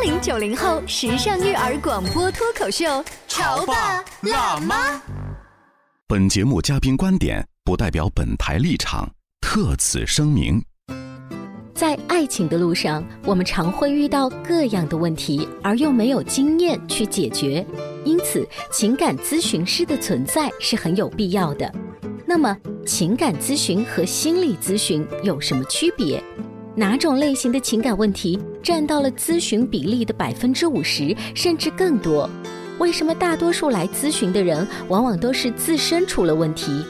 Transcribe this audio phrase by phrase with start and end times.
[0.00, 2.86] 八零九零后时尚育儿广播脱口秀，
[3.28, 4.94] 《潮爸辣妈》。
[6.08, 9.06] 本节目嘉宾观点不代表本台立场，
[9.42, 10.58] 特此声明。
[11.74, 17.62] 在爱情的路上，我们常会遇到各样的问题，而又没有经验去解决，
[18.06, 21.70] 因此情感咨询师的存在是很有必要的。
[22.24, 26.24] 那么，情感咨询和心理咨询有什么区别？
[26.76, 32.30] 哪种类型的情感问题占到了咨询比例的百分之五十，甚至更多？
[32.78, 36.84] 为什么大多数来咨询的人往往都是自身出了问题？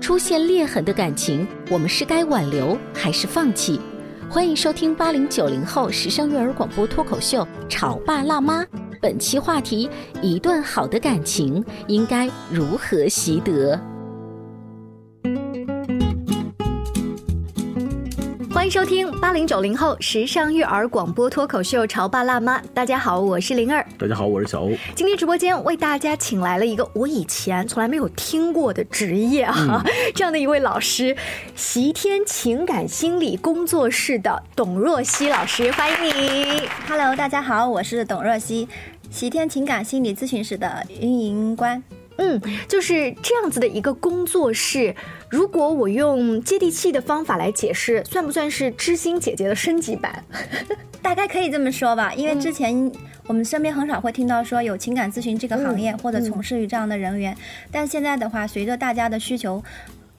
[0.00, 3.80] 出现裂痕的感情，我们是该挽留还是放弃？
[4.28, 8.64] 欢迎收听八零九零后时尚育儿广播脱口秀《潮爸辣妈》，
[9.00, 9.88] 本期话题：
[10.20, 13.80] 一段好的感情应该如何习得？
[18.70, 22.56] 迎收听八零九零后时尚育儿广播脱口秀《潮爸辣妈》。
[22.72, 23.84] 大家好，我是灵儿。
[23.98, 24.70] 大家好，我是小欧。
[24.94, 31.16] 今天直播间为大家请来了一个我以前从来没有听过的职业啊，嗯、 这样的一位老师——
[31.56, 36.68] 习天情感心理工作室的董若曦老师，欢迎你。
[36.86, 38.68] Hello，大家好，我是董若曦，
[39.10, 41.82] 习天情感心理咨询室的运营官。
[42.16, 44.94] 嗯，就是这样子的一个工作室。
[45.30, 50.24] 如果我用接地气的方法来解释，算不算是知心姐姐的升级版？
[51.00, 52.92] 大概可以这么说吧，因为之前
[53.26, 57.36] 我们身边很少会听到说有情感咨询这个行业、嗯、或者从事于这样的人员，
[57.70, 59.62] 但现在的话，随着大家的需求。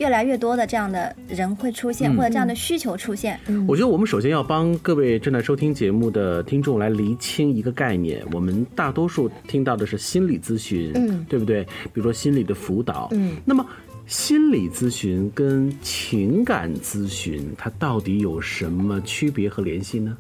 [0.02, 3.40] 越来越多的这样的人会出现，嗯、或者这样的需求出现。
[3.46, 11.64] 嗯、我觉得我们首先要帮各位正在收听节目的听众来厘清一个概念：我们大多数听到的是心理咨询，嗯，对不对？
[11.94, 13.64] 比如说心理的辅导，嗯，那么
[14.08, 20.18] 心理咨询跟情感咨询它到底有什么区别和联系呢？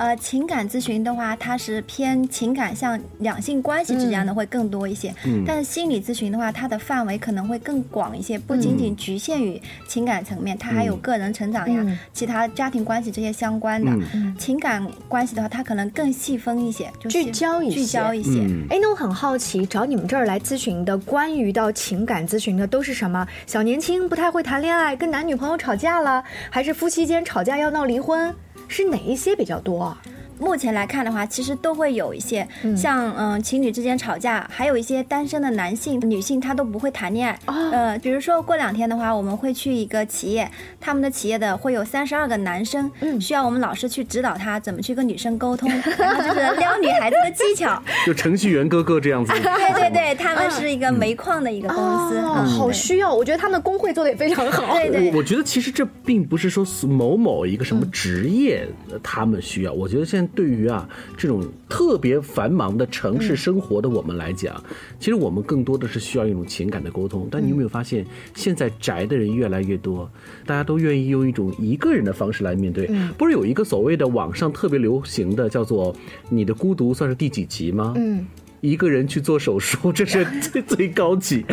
[0.00, 5.14] 呃，情感咨询的话，它是偏情感，像两性关系之间的会更多一些。
[5.26, 13.92] 嗯，但是心理咨询的话，它的范围可能会更广一些，不仅仅局限于情感层面，它还有个人成长呀、嗯、其他家庭关系这些相关的。
[14.14, 17.76] 嗯、情感关系的话，它可能更细分一些，就聚焦一些。
[17.76, 18.40] 聚焦一些。
[18.70, 23.28] 哎、嗯，那我很好奇，找你们这儿来咨询的，关于到情感咨询的都是什么？
[23.46, 28.34] 小年轻不太会谈恋爱，跟男女朋友吵架了，还是夫妻间吵架要闹离婚？
[28.68, 29.96] 是哪一些比较多？
[30.40, 37.38] 目前来看的话，其实都会有一些，嗯、像嗯、呃、情侣之间吵架，还有一些单身的男性、女性他都不会谈恋爱。
[37.46, 45.68] 哦、呃，比如说过两天的话，我们会去一个企业，他们的企业的会有三十二个男生，嗯、需要我们老师去指导他怎么去跟女生沟通，
[45.98, 47.80] 然后就是撩女孩子的技巧。
[48.06, 49.32] 就程序员哥哥这样子。
[49.32, 51.76] 对对对， 他们是一个煤矿的一个公
[52.08, 53.14] 司，哦嗯、好需要。
[53.14, 54.74] 我觉得他们的工会做的也非常好。
[54.74, 58.66] 对对我，我觉得其实这并不是说某某一个什么职业
[59.02, 60.29] 他们需要，我觉得现在。
[60.34, 67.28] 对于啊这种特别繁忙的城市生活的我们来讲，嗯、其实我们更多的是需要一种情感的沟通。
[67.30, 70.10] 但你有没有发现，现在宅的人越来越多，
[70.46, 72.86] 大家都愿意用一种一个人的方式来面对。
[72.90, 75.94] 嗯、不是有一个所谓的网上特别流行的叫做
[76.28, 77.94] “你的孤独算是第几级”吗？
[77.96, 78.26] 嗯。
[78.60, 81.44] 一个人去做手术， 这是最最高级。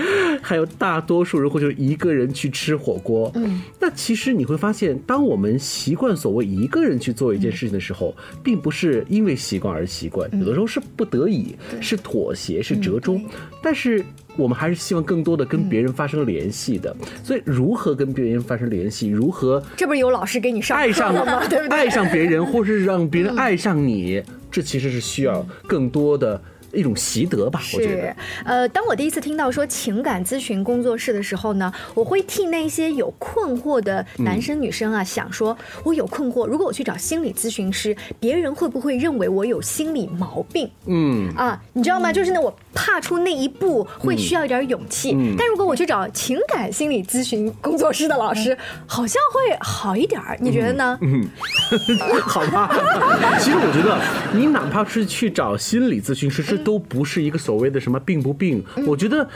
[0.41, 3.29] 还有大多数人会就一个人去吃火锅。
[3.35, 13.21] 嗯，那其实你会发现，当我们习惯所谓一个人去做一件事情的时候，并不是因为习惯而习惯，有的时候是不得已，是妥协，是折中。
[13.61, 14.01] 但是
[14.37, 16.95] 我们还是希望更多的跟别人发生联系的。
[17.23, 21.45] 所以，如何跟别人发生联系，如何这不是有老师给你上爱上了吗？
[21.49, 21.77] 对不对？
[21.77, 24.21] 爱上别人，或是让别人爱上你，
[24.51, 26.41] 这其实是需要更多的。
[26.73, 27.61] 一种习得吧。
[27.73, 28.15] 我觉得是，
[28.45, 40.69] 呃，当我第一次听到说情感咨询工作室的时候呢，我会替那些有困惑的男生女生啊、想说，我有困惑，如果我去找心理咨询师，别人会不会认为我有心理毛病？
[40.85, 42.11] 嗯，啊，你知道吗？
[42.11, 45.13] 就是呢，我踏出那一步会需要一点勇气。
[45.13, 50.37] 嗯但如果我去找情感心理咨询工作室的老师，好像会好一点儿。
[50.41, 50.97] 你觉得呢？
[51.01, 51.27] 嗯
[52.25, 52.69] 好吧，
[53.39, 53.97] 其实我觉得
[54.37, 58.63] 你哪怕是去找心理咨询师，这都不是一个所谓的什么病不病。
[58.85, 59.27] 我觉得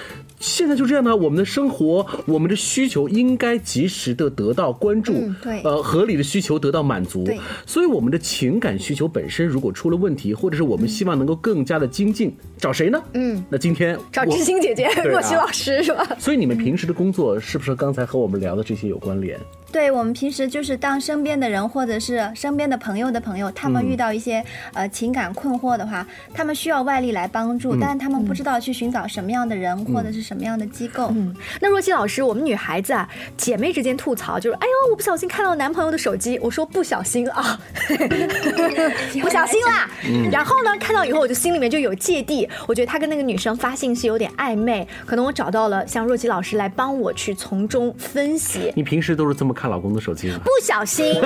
[0.42, 7.40] 现在就这样呢，我们的生活，我们的需求应该及时的得到关注，嗯对呃，合理的需求得到满足对。
[7.66, 13.02] 所以我们的情感需求本身如果出了问题，或者是我们希望能够更加的精进，找谁呢？
[13.14, 16.08] 嗯，那今天找知心姐姐若曦老师是吧？
[16.18, 19.40] 所以你们平时的工作是不是刚才和我们聊的这些有关联？
[19.72, 24.44] 对我们平时就是当身边的人或者是身边的朋友的朋友，他们遇到一些、
[24.74, 31.08] 呃情感困惑的话，他们需要外力来帮助，但是他们不知道去寻找什么样的人、或者是什么样的机构。
[31.14, 33.06] 嗯，那若曦老师，我们女孩子啊，
[33.36, 37.60] 姐妹之间吐槽就是，哎呦，我不小心看到男朋友的手机，我说不小心啊，
[39.22, 39.90] 不小心啦。
[40.32, 48.72] 然后呢，看到以后我就心里面就有芥蒂，我觉得他跟那个女生发信息有点暧昧，可能我找到了像若曦老师来帮我去从中分析。
[48.74, 50.40] 你平时都是这么看老公的手机吗？
[50.46, 51.14] 不小心，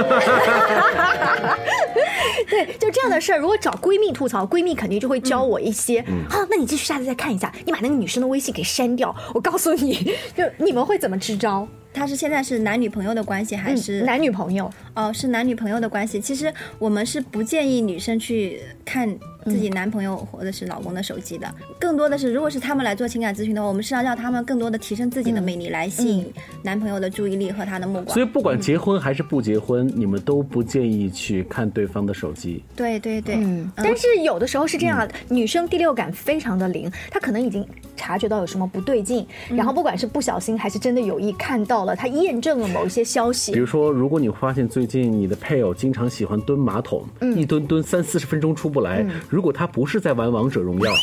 [2.50, 6.04] 对，就这样的事儿，如果找闺蜜吐槽，闺蜜肯定就会教我一些。
[6.08, 9.16] 嗯啊，那你继续下次再看一下，你把那个女生的微信给删掉。
[9.34, 11.68] 我告诉你，就你们会怎么支招？
[11.94, 14.70] 他是现在是男女朋友的关系还是、男女朋友？
[14.94, 16.20] 哦，是男女朋友的关系。
[16.20, 21.48] 其实我们是不建议女生去看自己男朋友或者是老公的手机的，
[21.80, 26.26] 更多的是，如果是他们来做情感咨询的话，我们是要让他们更多的提升自己的魅力，来吸引
[26.64, 28.08] 男朋友的注意力和他的目光。
[28.08, 32.64] 所以不管结婚还是不结婚，你们都不建议去看对方的手机。
[32.76, 37.64] 对对对，嗯，但是有的时候是这样，女生第六感非常的灵，她可能已经
[37.96, 43.52] 察觉到有什么不对劲，然后不管是不小心还是真的有意看到了，她验证了某一些消息。
[43.52, 43.60] 比。
[43.60, 47.04] 如说，如果你发现最近你的配偶经常喜欢蹲马桶，
[47.36, 49.06] 一蹲蹲三四十分钟出不来，
[49.36, 50.94] 如果他不是在玩王者荣耀，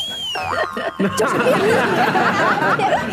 [1.02, 1.08] 那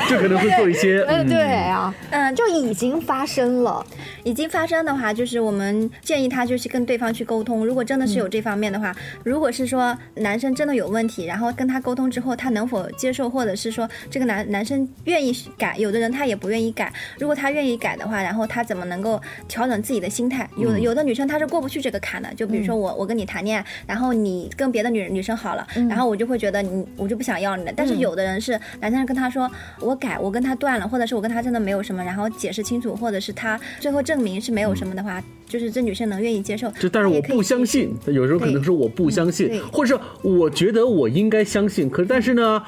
[0.10, 3.86] 就可能会做一些 呃，嗯对啊，嗯，就已经发生了。
[4.24, 7.66] 已经发生的话，就是我们建议他就是跟对方去沟通。
[7.66, 8.94] 如果真的是有这方面的话，
[9.24, 16.92] 如果是说男生真的有问题，然后跟他沟通之后，他能否接受，或者是说这个男男生愿意改，有的人他也不愿意改。
[17.18, 20.48] 如果他愿意改的话，然后他怎么能够调整自己的心态？
[20.58, 27.74] 有的有的女生她是过不去这个坎的，就比如说我我跟你谈恋爱，然后你跟别的女女生好了，然后我就会觉得你我就不想要你了。
[27.78, 29.50] 但是有的人是男生跟他说
[29.80, 36.70] 我改，我跟他断了，或者是我跟他真的没有什么，然后解释清楚，或者是他最后证明是没有什么的话，就是这女生能愿意接受。
[36.72, 42.62] 就但是我不相信，有时候可能说我不相信对，或者是我觉得我应该相信，可是但是呢，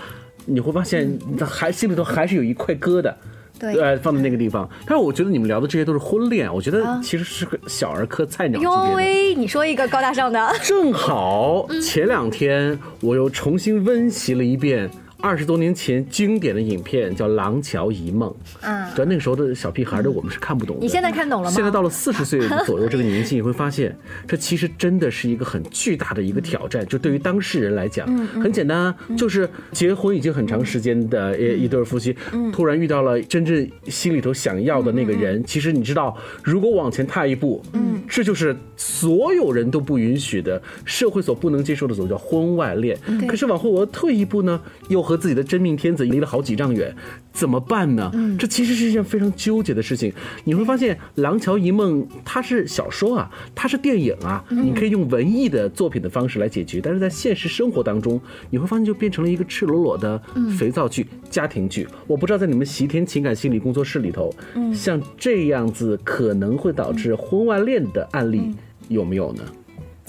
[0.46, 3.14] 你会发现他还心里头还是有一块疙瘩。
[3.62, 4.68] 对呃，放在那个地方。
[4.86, 8.96] 但是我觉得你们聊的这些都是婚恋，我觉得其实是个小儿科、菜鸟级哟别的。
[8.96, 14.90] 喂，你说一个高大上的，正好前两天我又重新温习了一遍
[15.22, 18.34] 二十多年前经典的影片，叫《廊桥遗梦》。
[18.66, 20.82] 啊主要那个时候的小屁孩的我们是看不懂的。
[20.82, 23.96] 你现在看懂了吗现在到了四十岁 左右这个年纪，你会发现，
[24.28, 26.86] 这其实真的是一个很巨大的一个挑战。
[26.88, 32.16] 就对于当事人来讲，很简单啊，就是结婚已经很长时间的一一对夫妻，
[32.52, 35.42] 突然遇到了真正心里头想要的那个人。
[35.46, 42.98] 其实你知道，如果往前踏一步，嗯，这就是所有人都不允许的，社会所不能接受的，总叫婚外恋。
[43.28, 44.60] 可是往后我要退一步呢，
[44.90, 46.96] 又和自己的真命天子离了好几丈远，
[47.34, 48.10] 怎么办呢？
[48.40, 50.10] 这其实是一件非常纠结的事情。
[50.46, 60.18] 你会发现，《廊桥遗梦》它是小说啊，它是电影啊，你可以用文艺的作品的方式来解决，但是在现实生活当中，你会发现就变成了一个赤裸裸的
[60.58, 61.86] 肥皂剧、家庭剧。
[62.08, 64.34] 我不知道在你们席天情感心理工作室里头，
[64.74, 68.56] 像这样子可能会导致婚外恋的案例
[68.88, 69.44] 有没有呢？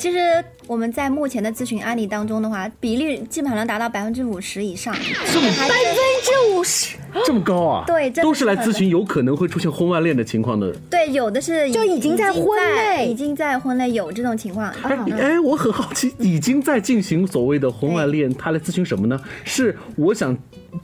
[0.03, 0.19] 其实
[0.67, 4.93] 我们在目前的咨询案例当中的话，比例基本上能达到百分之五十以上，
[5.33, 5.95] 这么百分
[6.25, 7.85] 之五十，这么高啊？
[7.87, 10.75] 对都是来咨询有可能会出现婚外恋的情况的。
[10.91, 12.45] 对，有的是就已经在婚
[12.75, 14.69] 内已经在婚内有这种情况。
[14.83, 19.17] 哎哎，我很好奇，已经在进行所谓的婚外恋，他来咨询什么呢？
[19.45, 20.37] 是我想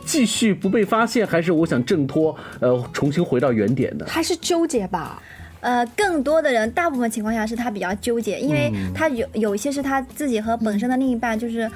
[0.05, 4.07] 继续不被发现，还是我想挣脱，呃，重新回到原点的？
[4.07, 5.21] 还是纠结吧？
[5.61, 11.71] 呃，更多的人，大部分情况下是他比较纠结，因为他有有一些是他自己和本身的另一半就是。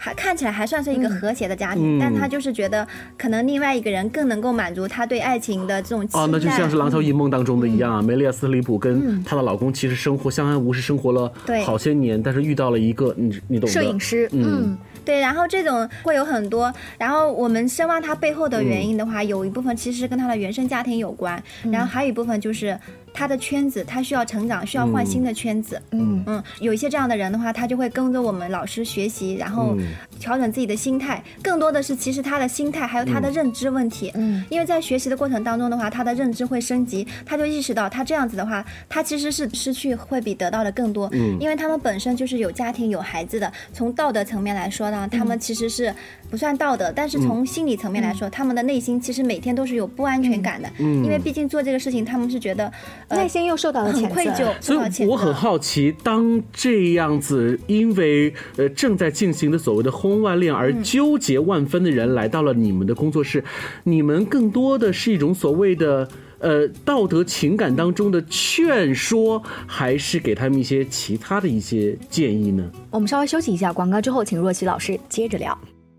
[0.00, 1.98] 还看起来还算是一个和谐的家庭，嗯。
[1.98, 6.20] 但他就是觉得可能另外一个人更能够满足他对爱情的这种期待。
[6.20, 8.78] 啊，那就像是《廊桥遗梦》当中的一样啊，梅丽亚·斯特里普嗯。
[8.78, 11.32] 跟她的老公其实生活相安无事，生活了
[11.66, 13.72] 好些年，但是遇到了一个你你懂的。
[13.72, 21.42] 摄影师，嗯，对，然后这种会有很多，然后我们深挖它背后的原因的话，有一部分其实跟他的原生家庭有关，
[21.72, 22.78] 然后还有一部分就是。
[23.12, 25.80] 他的圈子，他需要成长，需要换新的圈子。
[25.90, 29.88] 嗯嗯，有一些这样的人的话，他就会跟着我们老师学习，然后嗯
[30.18, 31.22] 调整自己的心态。
[31.42, 34.10] 更多的是，其实他的心态还有他的认知问题。
[34.14, 41.08] 嗯，因为在学习的过程当中的话，他的认知会升级，他就意识到他这样子的话，他其实是失去会比得到的更多。
[41.12, 45.94] 嗯因为他们本身就是有家庭有孩子的，从道德层面来说呢，他们其实是
[46.30, 50.68] 不算道德，但是从心理层面来说，他们的内心其实每天都是有不安全感的。
[50.78, 52.70] 嗯因为毕竟做这个事情，他们是觉得，
[53.08, 55.34] 呃内心又受到了谴责愧疚，所受到谴以我很。
[55.34, 63.42] 好奇，当这样子因为呃正在进行的所谓的婚外恋而纠结万分的人来到了你们的工作室，
[63.84, 66.08] 你们更多的是一种所谓的。
[66.40, 72.70] 呃，道德情感当中的劝说，还是给他们一些其他的一些建议呢？
[72.92, 75.58] 我们稍微休息一下，广告之后请若琪老师接着聊。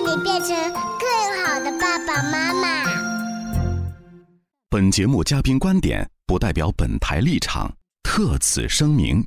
[0.00, 0.56] 你变成
[0.98, 2.84] 更好的爸爸妈妈。
[4.70, 7.70] 本节目嘉宾观点不代表本台立场，
[8.02, 9.22] 特此声明。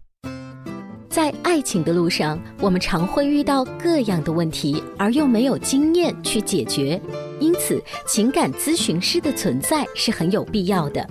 [1.10, 7.00] 在爱情的路上，我们常会遇到各样的问题，而又没有经验去解决，
[7.39, 11.08] 因此情感咨询师的存在是很有必要的。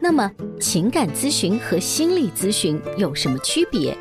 [0.00, 3.96] 那么，情感咨询和心理咨询有什么区别？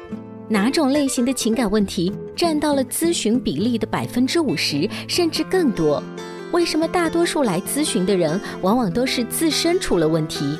[0.51, 6.03] 哪种类型的情感问题占到了咨询比例的百分之五十，甚至更多？
[6.51, 10.58] 为什么大多数来咨询的人往往都是自身出了问题？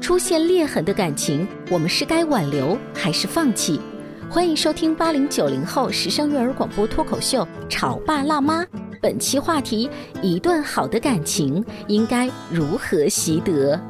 [0.00, 3.80] 出现裂痕的感情，我们是该挽留还是放弃？
[4.28, 8.64] 欢迎收听八零九零后时尚育儿广播脱口秀《潮爸辣妈》，
[9.00, 9.88] 本期话题：
[10.20, 13.80] 一段好的感情应该如何习得？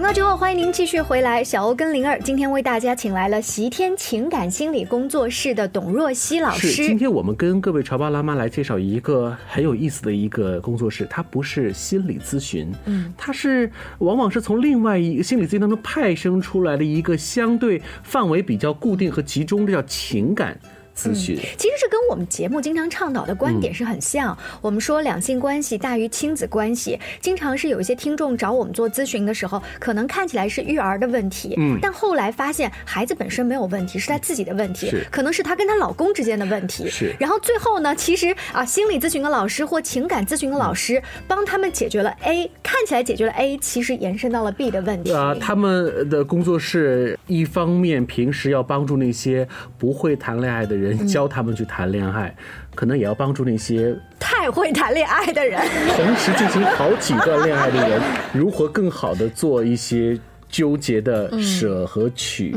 [0.00, 1.44] 广告之后，欢迎您继续回来。
[1.44, 6.86] 小欧跟灵儿今天为大家请来了席天情感心理工作室的董若曦老是，师。
[6.86, 20.58] 今天我们跟各位潮爸辣妈来介绍一个很有意思的一个工作室，它不是心理咨询，嗯，它是往往是从另外一个心理咨询当中派生出来的一个相对范围比较固定和集中的叫情感。
[20.96, 24.32] 咨询、嗯、其实是跟我们节目经常倡导的观点是很像。
[24.32, 37.14] 嗯、我们说两性关系大于亲子关系，经常是有一些听众找我们做咨询的时候，可能看起来是育儿的问题，嗯，但后来发现孩子本身没有问题，是他自己的问题，是可能是她跟她老公之间的问题，是。
[37.18, 45.12] 然后最后呢，其实啊，心理咨询的老师或情感咨询的老师、嗯、帮他们解决了 A，看起来解决了 A，其实延伸到了 B 的问题。
[45.12, 49.46] 啊，他们的工作室一方面平时要帮助那些
[49.78, 51.64] 不会谈恋爱的人，嗯、教他们去。
[51.70, 52.34] 谈恋爱，
[52.74, 55.60] 可能也要帮助那些太会谈恋爱的人，
[55.94, 60.18] 同时进行好几段恋爱的人，如何更好的做一些
[60.48, 62.56] 纠结的舍和取。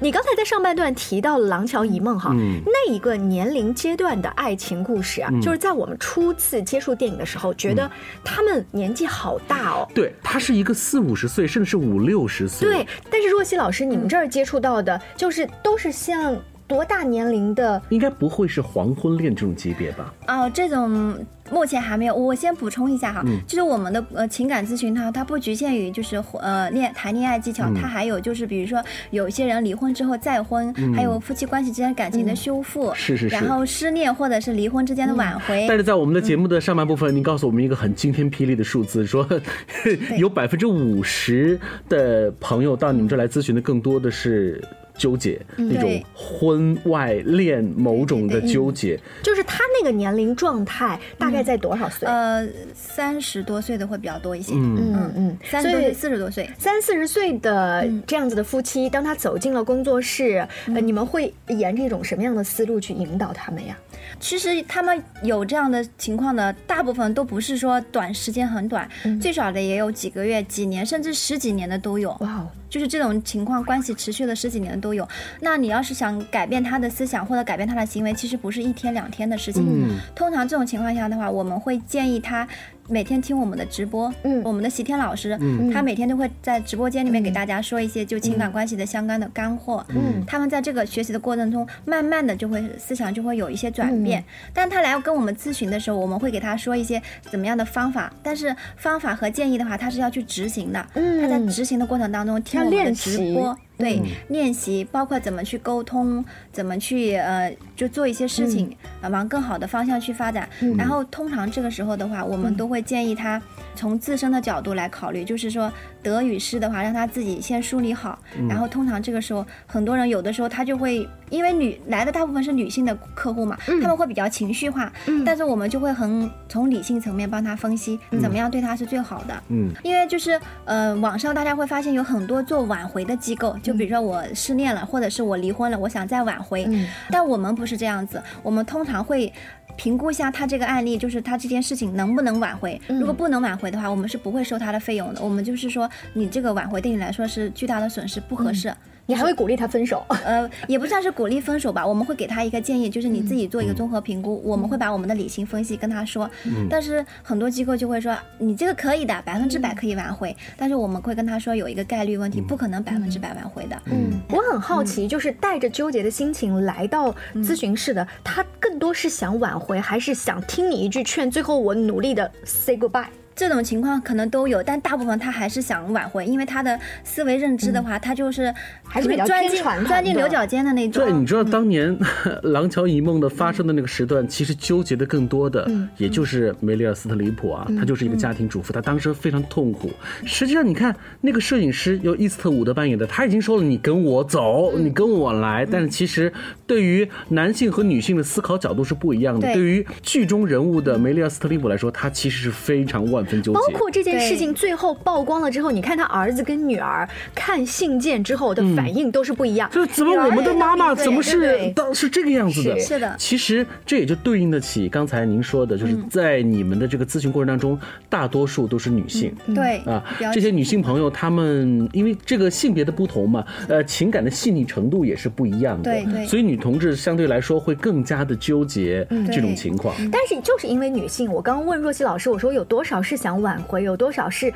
[0.00, 7.88] 你刚才在上半段提到了《廊桥遗梦》哈，嗯、那一个年龄阶段的爱情故事啊，嗯、就是在我们初次接触电影的时候，觉得
[8.24, 9.88] 他们年纪好大哦。
[9.94, 12.68] 对，他是一个四五十岁，甚至是五六十岁。
[12.68, 16.36] 对，但是若曦老师，你们这儿接触到的，就是都是像。
[16.74, 17.80] 多大年龄的？
[17.90, 20.12] 应该不会是黄昏恋这种级别吧？
[20.26, 21.16] 哦，这种
[21.50, 22.14] 目前还没有。
[22.14, 35.66] 我先补充一下哈，嗯、就是我们的呃情感咨询它它不局限于就是呃恋谈恋爱技巧，嗯、它还有就是比如说有些人离婚之后再婚，嗯、还有夫妻关系之间感情的修复，是是是，然后失恋或者是离婚之间的挽回。
[35.68, 39.28] 但是在我们的节目的上半部分，您告诉我们一个很惊天霹雳的数字，说
[40.18, 44.60] 有百分之五十的朋友到你们这来咨询的更多的是。
[44.96, 52.06] 纠结那种婚外恋某种的纠结，就是他那个年龄状态大概在多少岁？
[52.08, 54.54] 呃，三十多岁的会比较多一些。
[54.54, 54.92] 嗯。
[54.94, 63.76] 嗯嗯，三十多岁、四十多岁、三四十岁的这样子的夫妻，当他走进了工作室，呃，你们会沿着一种什么样的思路去引导他们呀？
[64.20, 68.88] 其实他们有这样的情况的，大部分都不是说短时间很短，
[69.20, 72.10] 最少的也有几个月、几年，甚至十几年的都有。
[72.20, 72.48] 哇哦！
[72.68, 75.06] 就是这种情况，关系持续了十几年的都有。
[75.40, 79.64] 那你要是想改变他的思想或者改变他的行为，其实不是一天两天的事情。
[79.64, 82.46] 嗯通常这种情况下的话，我们会建议他
[82.88, 84.12] 每天听我们的直播。
[84.22, 89.84] 嗯我们的喜天老师，嗯他每天都会在直播间里面给大家说一些就情感关系的相关的干货。
[89.88, 94.20] 嗯他们在这个学习的过程中，慢慢的就会思想就会有一些转变。
[94.20, 97.00] 嗯但他来跟我们咨询的时候，我们会给他说一些
[97.30, 100.86] 怎么样的方法，但是方法和建议的话，他是要去执行的。
[100.94, 103.56] 嗯他在执行的过程当中听我们的直播。
[103.76, 104.06] 对，嗯。
[104.28, 110.48] 练习包括怎么去沟通，怎么去呃，就做一些事情，呃，往更好的方向去发展。
[110.60, 110.76] 嗯。
[110.76, 113.40] 然后通常这个时候的话，我们都会建议他
[113.74, 118.18] 从自身的角度来考虑，就是说得与失的话，让他自己先梳理好。
[118.38, 124.92] 嗯然后通常这个时候，很多人有的时候他就会因为女来的大部分是女性的客户嘛，他们会比较情绪化，
[125.24, 129.34] 但是我们就会很从理性层面帮他分析，怎么样对他是最好的。
[129.48, 139.32] 嗯因为就是呃，网上大家会发现有很多做挽回的机构，就比如说我失恋了，或者是我离婚了，我想再挽回，嗯但我们不是这样子，我们通常会。
[139.76, 142.80] 评估一下他这个案例，就是他这件事情能不能挽回。
[142.88, 145.20] 嗯如果不能挽回的话，我们是不会收他的费用的。
[145.20, 148.72] 我们就是说，你这个挽回对你来说是巨大的损失，不合适。
[149.06, 150.04] 你还会鼓励他分手？
[150.24, 156.28] 呃，也不算是鼓励分手吧，我们会给他一个建议，就是你自己做一个综合评估，我们会把我们的理性分析跟他说。
[156.44, 156.66] 嗯。
[156.70, 163.76] 但是很多机构就会说，你这个可以的，百分之百可以挽回，但是我们会跟他说有一个概率问题，不可能百分之百挽回的。
[163.86, 173.06] 嗯，我很好奇，就是带着纠结的心情来到咨询室的，他更多是想挽回，还是想听你一句劝，最后我努力的 say goodbye？
[173.36, 178.52] 这种情况可能都有，但大部分他还是想挽回，因为他的思维认知的话，他就是
[178.84, 179.88] 还是比较钻进偏传统的。
[179.90, 181.04] 钻进牛角尖的那种。
[181.04, 181.96] 对，你知道当年
[182.42, 185.88] 《廊桥遗梦》的发生的那个时段，其实纠结的更多的，嗯。
[185.96, 189.90] 也就是梅丽尔·斯特里普啊，她就是一个家庭主妇，她当时非常痛苦。
[190.24, 194.84] 实际上，你看那个摄影师由伊斯特伍德扮演的，他已经说了你跟我走，嗯。
[194.84, 196.32] 你跟我来，但是其实
[196.66, 199.48] 对于男性和女性的思考角度是不一样的。
[199.48, 199.54] 对。
[199.54, 203.58] 对于剧中人物的梅丽尔·斯特里普来说，她其实是非常万分纠结。
[203.58, 209.70] 包括这件事情最后曝光了之后，你看他儿子跟女儿看信件之后的反应都是不一样。
[209.72, 212.78] 就是怎么我们的妈妈怎么是是这个样子的？
[212.80, 212.98] 是。
[212.98, 213.14] 的。
[213.18, 219.34] 其实这也就对应得起刚才您说的，就是在你们的这个咨询过程当中，大多数都是女性。
[219.54, 226.26] 对啊，这些女性朋友，她们因为这个性别的不同嘛，呃，情感的细腻程度也是不一样的，对对。
[226.26, 229.94] 所以女同志相对来说会更加的纠结这种情况。
[230.12, 234.52] 但是就是因为女性，我刚刚问若曦老师，我说有多少是想挽回，有多少是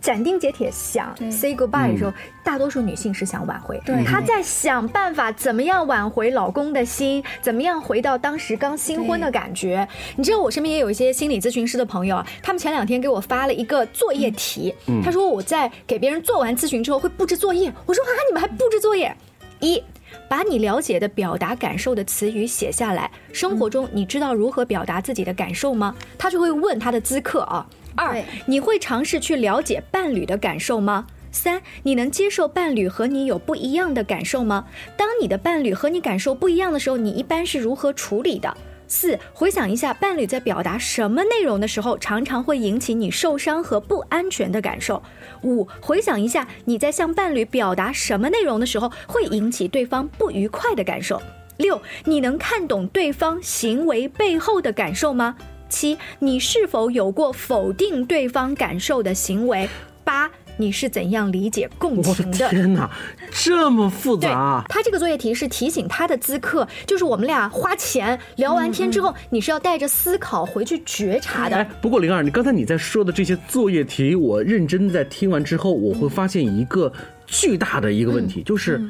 [0.00, 9.86] 斩钉截铁想 say goodbye 的时候，大多数女性是想挽回，对她在想办法怎么样挽回老公的心，怎么样回到当时刚新婚的感觉。
[10.16, 19.14] 你知道我身边也有一些心理咨询师的朋友啊，他们前两天给我发了一个作业题，他说我在给别人做完咨询之后会布置作业，我说啊你们还布置作业？
[19.60, 19.80] 一
[20.28, 23.08] 把你了解的表达感受的词语写下来。
[23.32, 25.94] 生活中你知道如何表达自己的感受吗？
[26.18, 27.64] 他就会问他的咨客啊。
[27.94, 31.06] 二，你会尝试去了解伴侣的感受吗？
[31.30, 34.66] 三，你能接受伴侣和你有不一样的感受吗？
[34.96, 38.54] 当你的伴侣和你感受不一样的时候，你一般是如何处理的？
[38.86, 45.02] 四，回想一下伴侣在表达什么内容的时候，常常会引起你受伤和不安全的感受。
[45.42, 51.22] 五，回想一下你在向伴侣表达什么内容的时候，会引起对方不愉快的感受。
[51.56, 55.36] 六，你能看懂对方行为背后的感受吗？
[55.72, 59.66] 七，你是否有过否定对方感受的行为？
[60.04, 62.38] 八，你是怎样理解共情的？
[62.38, 62.90] 的天哪，
[63.30, 64.30] 这么复杂！
[64.30, 71.56] 啊他这个作业题是提醒他的咨客，就是我们俩花钱聊完天之后，你是要带着思考回去觉察的。
[71.56, 76.92] 哎，不过灵儿，你刚才你在说的这些作业题，我认真在听完之后，我会发现一个
[77.26, 78.82] 巨大的一个问题，就是，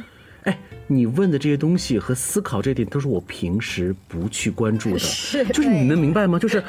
[0.45, 0.59] 哎，
[0.94, 6.38] 你问的这些东西和思考这点都是我平时不去关注的， 是就是你能明白吗？
[6.38, 6.62] 就是。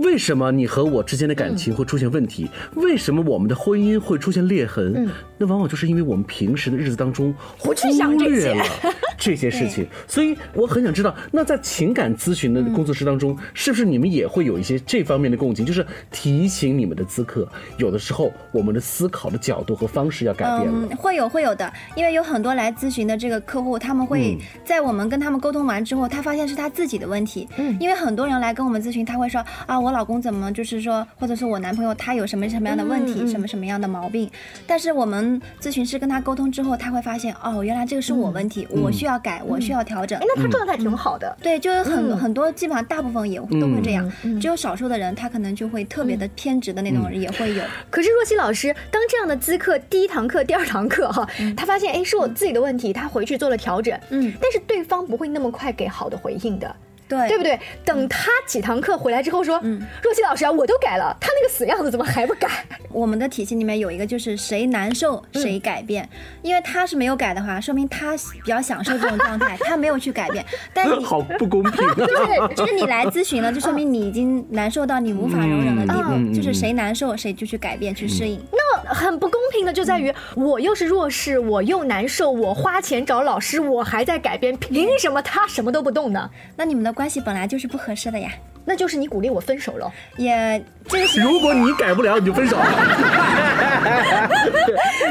[0.00, 2.48] 为什么你和我之间的感情会出现问题？
[2.74, 5.06] 为什么我们的婚姻会出现裂痕？
[5.36, 7.74] 那往往就是因为我们平时的日子当中忽
[8.16, 8.64] 略了
[9.18, 9.86] 这些事情。
[10.08, 15.66] 所以我很想知道，那在情感咨询的工作室当中，是不是你们也会有一些这方面的共情？
[15.66, 20.88] 就是提醒你们的咨客，有的时候我们的思考的角度和方式要改变了。
[20.90, 27.46] 嗯，会有会有的，因为有很多来咨询的这个客客户，他们会在我们跟他们沟通完之后，他发现是他自己的问题。
[27.56, 34.30] 嗯，因为很多人来跟我们咨询，他会说啊，我老公怎么就是说，或者是我男朋友他有什么什么样的问题，什么什么样的毛病。
[34.66, 40.18] 但是我们咨询师跟他沟通之后，他会发现哦，原来这个是我问题，我需要改，我需要调整。
[40.18, 41.36] 哎，那他状态挺好的。
[41.42, 47.62] 对，就是很很多，基本上大部分也都会这样，只有少数的人他可能就会特别的偏执的那种人也会有。
[47.90, 56.74] 可是若曦老师，当这样的咨客第一堂课、第二堂课哈，他发现哎是我自己的问题，他回去做了调整，嗯，但是对方不会那么快给好的回应的。
[57.10, 57.58] 对，对不对？
[57.84, 62.48] 等他几堂课回来之后说，嗯，若曦老师啊，我都改了，他那个死样子怎么还不改？
[62.90, 66.08] 我们的体系里面有一个就是谁难受谁改变，
[66.42, 70.44] 因为他是没有改的话，说明他比较享受这种状态， 他没有去改变。
[70.72, 78.40] 但你 好不公平， 就是就是你来咨询了，就说明你已经难受到你无法容忍的地步，就是谁难受谁就去改变去适应。
[78.52, 86.30] 那很不公平的就在于我又是弱势，我又难受，我花钱找老师，我还在改变，凭什么他什么都不动呢？
[86.56, 88.30] 那你们的关系本来就是不合适的呀。
[88.64, 92.56] 那就是你鼓励我分手了，也这个是如果你改不了，你就分手。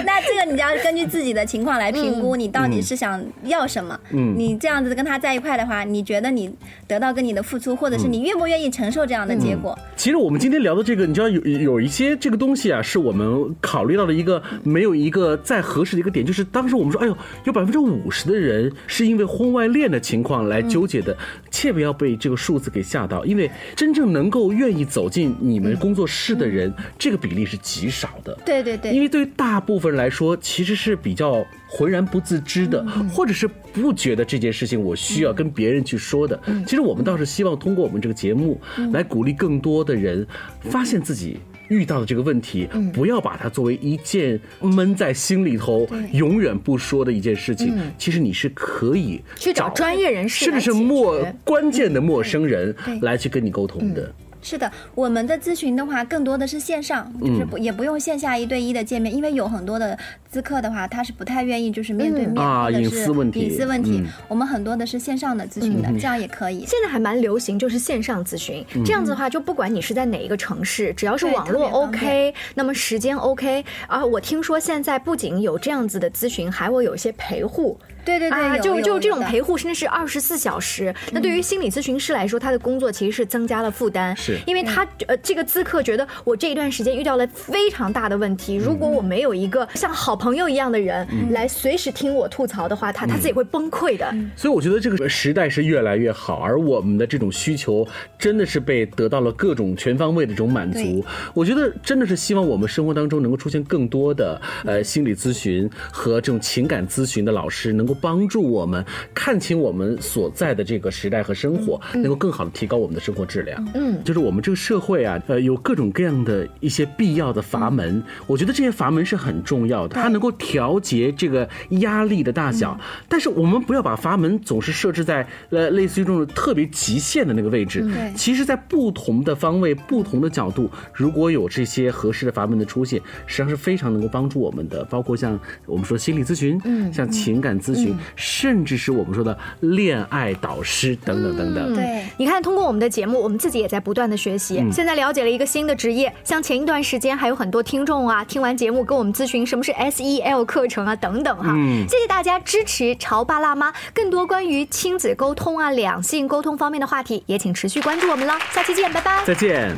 [0.06, 4.00] 那这个你就要根据自己的情况来评估，你到底是想要什么。
[4.12, 6.54] 嗯，你这样子跟他在一块的话，你觉得你
[6.88, 9.78] 得到跟你的付出，或者是你愿不愿意承受这样的结果？
[9.96, 21.18] 其实我们今天聊的这个，你知道有有一些这个东西啊，是我们考虑到的一个没有一个再合适的一个点，就是当时我们说，哎呦，有百分之五十的人是因为婚外恋的情况来纠结的，
[21.52, 23.39] 切不要被这个数字给吓到，因为。
[23.76, 28.36] 真正能够愿意走进你们工作室的人，这个比例是极少的。
[28.44, 36.40] 对对对，因为对于大部分人来说，其实是比较浑然不自知的，或者是不觉得这件事情我需要跟别人去说的。
[36.66, 38.60] 其实我们倒是希望通过我们这个节目，
[38.92, 40.26] 来鼓励更多的人
[40.62, 41.38] 发现自己。
[41.70, 47.78] 遇到的这个问题，不要把它作为一件闷在心里头、永远不说的一件事情。
[47.98, 54.14] 其实你是可以去找专业人士，甚至是陌关键的陌生人来去跟你沟通的。
[54.42, 59.98] 是的，我们的咨询的话，更多的是线上，就是不也不用线下一对一的见面，因为有很多的
[60.32, 64.04] 咨客的话，他是不太愿意就是面对面啊，隐私问题，隐私问题。
[64.28, 66.66] 我们很多的是线上的咨询的，这样也可以。
[66.66, 73.64] 现在还蛮流行，就是线上咨询，这样子的话，就不管你是在哪一个城市，只要是网络 OK，那么时间 OK。
[73.88, 77.78] 啊，我听说现在不仅有这样子的咨询，还会有一些陪护。
[78.06, 80.94] 对对对，就就这种陪护，甚至是二十四小时。
[81.12, 94.12] 那对于心理咨询师来说，他的工作其实是增加了负担，是因为他呃，这个咨客觉得我这一段时间遇到了非常大的问题，如果我没有一个像好朋友一样的人来随时听我吐槽的话，他他自己会崩溃的。
[94.36, 101.06] 所以我觉得这个时代是越来越好，而我们的这种需求真的是被得到了各种全方位的这种满足。
[101.34, 107.96] 我觉得真的是希望我们生活当中能够出现更多的呃心理咨询和这种情感咨询的老师，能够。
[108.02, 108.84] 帮助我们
[109.14, 113.66] 看清我们所在的这个时代和生活，能够更好的提高我们的生活质量。
[113.74, 122.80] 嗯，就是我们这个社会啊，呃，有各种各样的一些必要的阀门，我觉得这些阀门是很重要的，它能够调节这个压力的大小。
[123.08, 127.82] 但是我们不要把阀门总是设置在呃类似于这种特别极限的那个位置。
[127.82, 134.84] 对，其实，在不同的方位、不同的角度，如果有这些合适的阀门的出现，实际上是非常能够帮助我们的。
[134.86, 137.98] 包括像我们说心理咨询，嗯，像情感咨询。
[138.16, 141.76] 甚至是我们说的恋爱导师等等等等。
[141.76, 144.64] 对，你看，通过我们的节目，我们自己也在不断的学习。
[144.72, 151.54] 现在了解了一个新的职业，像前一段时间还有很多听众啊，听完节目跟我们咨询什么是 SEL 课程啊等等哈。
[151.88, 158.34] 谢谢大家支持潮爸辣妈，更多关于亲子沟通啊、两性沟通方面的话题，也请持续关注我们了。
[158.52, 159.24] 下期见，拜拜。
[159.26, 159.76] 再见。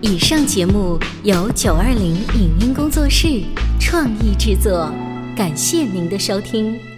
[0.00, 3.42] 以上节目由九二零影音工作室
[3.78, 4.90] 创意制作。
[5.34, 6.91] 感谢您的收听。